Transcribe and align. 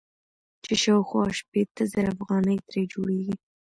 چې 0.63 0.73
شاوخوا 0.83 1.23
شپېته 1.39 1.83
زره 1.93 2.09
افغانۍ 2.15 2.57
ترې 2.67 2.81
جوړيږي. 2.93 3.35